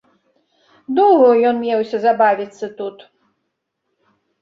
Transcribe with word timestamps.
Доўга 1.01 1.27
ён 1.51 1.55
меўся 1.67 1.97
забавіцца 2.09 2.65
тут. 2.83 3.09